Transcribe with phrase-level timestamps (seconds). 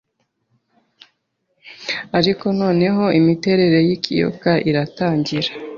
[2.17, 5.49] Ariko noneho imiterere yikiyoka iratangira